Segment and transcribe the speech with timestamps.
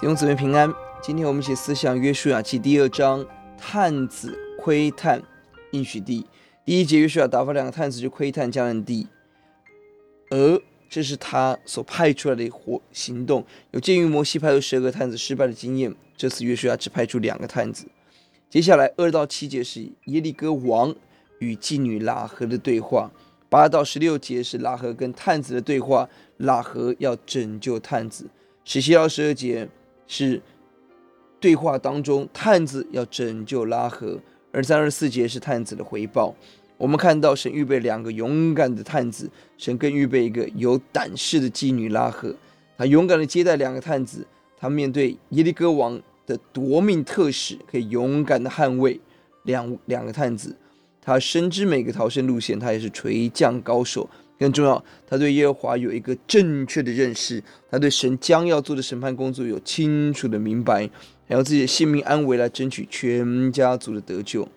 [0.00, 3.22] 弟兄姊妹平安，今天我们一起思想约书亚记第二章，
[3.58, 5.22] 探子窥探
[5.72, 6.24] 应许地。
[6.64, 9.06] 第一节，约书亚打发两个探子去窥探迦南地，
[10.30, 10.58] 而
[10.88, 13.44] 这是他所派出来的活行动。
[13.72, 17.86] 有鉴于摩西派出十二个探子失败的经验，这次约书亚只派出两个探子。
[18.48, 20.96] 接下来二到七节是耶利哥王
[21.40, 23.10] 与妓女拉合的对话，
[23.50, 26.08] 八到十六节是拉合跟探子的对话，
[26.38, 28.30] 拉合要拯救探子。
[28.64, 29.68] 十七到十二节。
[30.12, 30.42] 是
[31.38, 34.18] 对话当中，探子要拯救拉合，
[34.50, 36.34] 而三二四节是探子的回报。
[36.76, 42.34] 我们看到神预备两个勇敢的探子，神更预备一个有胆识的妓女拉合。
[42.76, 44.26] 他勇敢的接待两个探子，
[44.58, 49.00] 他面对耶利哥王的夺命特使，可以勇敢的捍卫
[49.44, 50.56] 两两个探子。
[51.00, 54.10] 他深知每个逃生路线，他也是垂降高手。
[54.40, 60.88] 更重要，他对耶和华有一个正确的认识，他对神将要做的审判工作有清楚的明白，
[61.28, 64.48] 还有自己的性命安危来争取全家族的得救。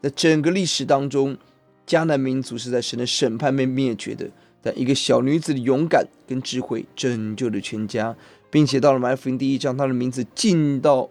[0.00, 1.36] 在整个历史当中，
[1.84, 4.30] 迦南民族是在神的审判被灭绝的，
[4.62, 8.14] 但一个小女子的勇敢跟智慧拯救了全家，
[8.50, 11.10] 并且到了马福音第一章，她的名字进到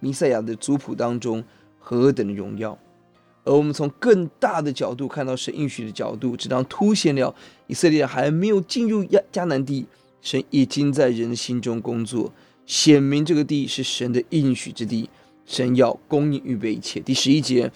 [0.00, 1.44] 弥赛亚的族谱当中，
[1.78, 2.76] 何等的荣耀！
[3.42, 7.34] 而我们从更大的角度看到神应许的角度，这当凸显了
[7.66, 9.86] 以色列还没有进入亚迦南地，
[10.20, 12.30] 神已经在人心中工作，
[12.66, 15.08] 显明这个地是神的应许之地，
[15.46, 17.00] 神要供应预备一切。
[17.00, 17.72] 第十一节，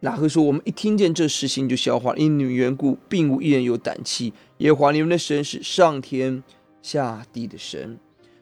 [0.00, 4.32] 拉赫说：“我们一听见这事，情就消化，因女缘故，并无一人有胆气。
[4.58, 6.42] 耶和华你们的神是上天
[6.82, 7.96] 下地的神，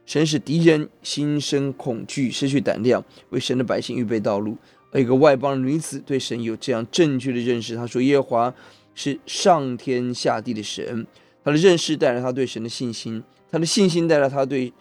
[0.06, 4.56] 神使敌人心生恐惧，失去胆量，为神的百姓预备道路。”
[4.98, 8.54] 一个外邦女子对神有这样正确的认识，她说：“耶和华
[8.94, 11.06] 是上天下地的神。”
[11.44, 14.72] 她的认识带来她对神的信心，她的信心带来她对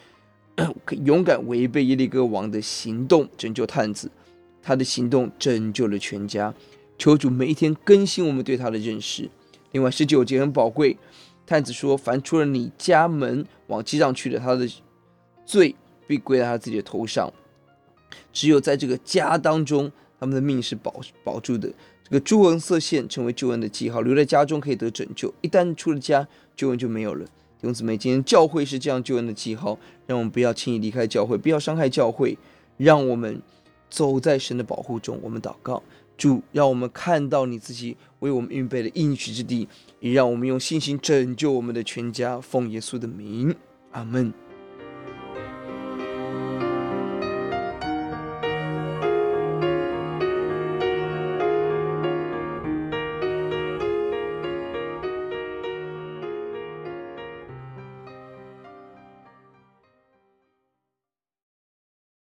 [1.06, 4.10] 勇敢违背耶利哥王的行动，拯救探子。
[4.62, 6.54] 她的行动拯救了全家。
[6.98, 9.30] 求主每一天更新我们对他的认识。
[9.72, 10.98] 另外十九节很宝贵，
[11.46, 14.68] 探子说：“凡出了你家门往机上去的，他的
[15.46, 15.74] 罪
[16.06, 17.32] 必归在他自己的头上。”
[18.32, 21.72] 只有在这个家当中，他们的命是保保住的。
[22.04, 25.32] 这个朱红色线成为救恩的记号，留在家中可以得拯救。
[25.42, 27.24] 一旦出了家，救恩就没有了。
[27.26, 29.78] 弟兄姊妹，今天教会是这样救恩的记号，
[30.08, 32.38] 让我们不要轻易离开教会，不要伤害教会，
[32.78, 33.42] 让我们
[33.90, 35.20] 走在神的保护中。
[35.22, 35.84] 我们祷告，
[36.18, 39.68] 主，让我们看到你自己为我们预备的应许之地，
[40.00, 42.40] 也让我们用信心拯救我们的全家。
[42.40, 43.54] 奉耶稣的名，
[43.92, 44.34] 阿门。